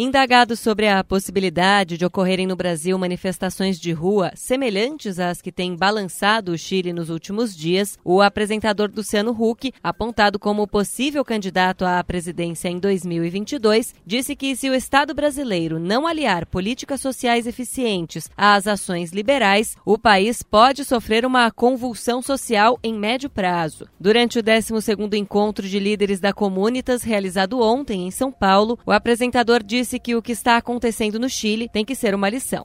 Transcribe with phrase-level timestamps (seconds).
[0.00, 5.74] Indagado sobre a possibilidade de ocorrerem no Brasil manifestações de rua semelhantes às que têm
[5.74, 12.04] balançado o Chile nos últimos dias, o apresentador Luciano Huck, apontado como possível candidato à
[12.04, 18.68] presidência em 2022, disse que se o Estado brasileiro não aliar políticas sociais eficientes às
[18.68, 23.88] ações liberais, o país pode sofrer uma convulsão social em médio prazo.
[23.98, 29.60] Durante o 12º encontro de líderes da Comunitas realizado ontem em São Paulo, o apresentador
[29.60, 32.62] disse disse que o que está acontecendo no Chile tem que ser uma lição.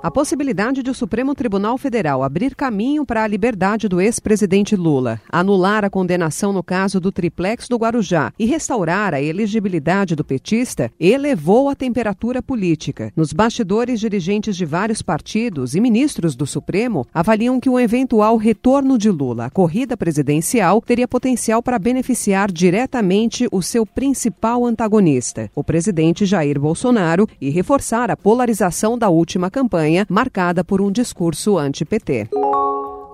[0.00, 5.20] A possibilidade de o Supremo Tribunal Federal abrir caminho para a liberdade do ex-presidente Lula,
[5.28, 10.88] anular a condenação no caso do triplex do Guarujá e restaurar a elegibilidade do petista
[11.00, 13.12] elevou a temperatura política.
[13.16, 18.96] Nos bastidores, dirigentes de vários partidos e ministros do Supremo avaliam que o eventual retorno
[18.96, 25.64] de Lula à corrida presidencial teria potencial para beneficiar diretamente o seu principal antagonista, o
[25.64, 31.56] presidente Jair Bolsonaro, e reforçar a polarização da última campanha campanha marcada por um discurso
[31.56, 32.28] anti-PT.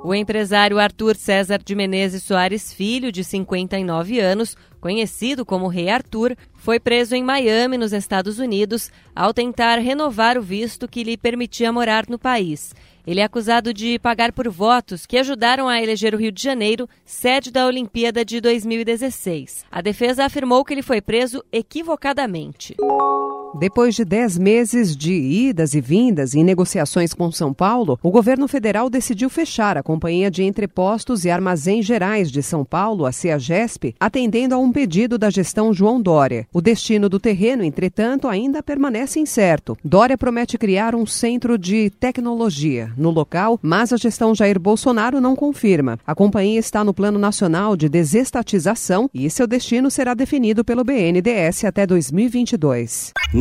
[0.02, 6.36] O empresário Arthur César de Menezes Soares Filho, de 59 anos, conhecido como Rei Arthur,
[6.56, 11.72] foi preso em Miami, nos Estados Unidos, ao tentar renovar o visto que lhe permitia
[11.72, 12.74] morar no país.
[13.06, 16.88] Ele é acusado de pagar por votos que ajudaram a eleger o Rio de Janeiro,
[17.04, 19.64] sede da Olimpíada de 2016.
[19.70, 22.74] A defesa afirmou que ele foi preso equivocadamente.
[23.56, 28.48] Depois de dez meses de idas e vindas em negociações com São Paulo, o governo
[28.48, 33.94] federal decidiu fechar a Companhia de Entrepostos e Armazéns Gerais de São Paulo, a CEAGESP,
[34.00, 36.48] atendendo a um pedido da gestão João Dória.
[36.52, 39.78] O destino do terreno, entretanto, ainda permanece incerto.
[39.84, 45.36] Dória promete criar um centro de tecnologia no local, mas a gestão Jair Bolsonaro não
[45.36, 45.96] confirma.
[46.04, 51.64] A companhia está no Plano Nacional de Desestatização e seu destino será definido pelo BNDES
[51.64, 53.12] até 2022.